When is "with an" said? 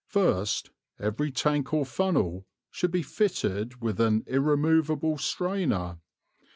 3.83-4.23